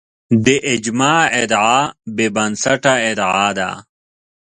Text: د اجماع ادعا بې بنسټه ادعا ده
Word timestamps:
د 0.45 0.47
اجماع 0.73 1.21
ادعا 1.41 1.77
بې 2.15 2.27
بنسټه 2.35 2.93
ادعا 3.09 3.47
ده 3.57 3.69